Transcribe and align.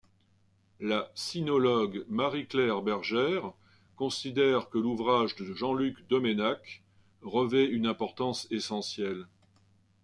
La 0.79 1.11
sinologue 1.13 2.05
Marie-Claire 2.09 2.81
Bergère 2.81 3.53
considère 3.95 4.67
que 4.71 4.79
l'ouvrage 4.79 5.35
de 5.35 5.53
Jean-Luc 5.53 6.07
Domenach 6.07 6.81
revêt 7.21 7.67
une 7.69 7.85
importance 7.85 8.47
essentielle. 8.49 9.27